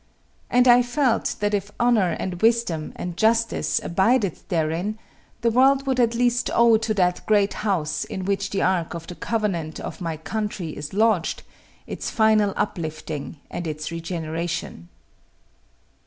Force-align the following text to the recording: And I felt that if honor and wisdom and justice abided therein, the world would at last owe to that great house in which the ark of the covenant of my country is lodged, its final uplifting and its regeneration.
And 0.49 0.67
I 0.67 0.81
felt 0.81 1.35
that 1.41 1.53
if 1.53 1.71
honor 1.79 2.17
and 2.19 2.41
wisdom 2.41 2.91
and 2.95 3.15
justice 3.15 3.79
abided 3.83 4.39
therein, 4.49 4.97
the 5.41 5.51
world 5.51 5.85
would 5.85 5.99
at 5.99 6.15
last 6.15 6.49
owe 6.55 6.77
to 6.77 6.93
that 6.95 7.23
great 7.27 7.53
house 7.61 8.03
in 8.03 8.25
which 8.25 8.49
the 8.49 8.63
ark 8.63 8.95
of 8.95 9.05
the 9.05 9.13
covenant 9.13 9.79
of 9.79 10.01
my 10.01 10.17
country 10.17 10.69
is 10.69 10.91
lodged, 10.95 11.43
its 11.85 12.09
final 12.09 12.51
uplifting 12.57 13.37
and 13.51 13.67
its 13.67 13.91
regeneration. 13.91 14.89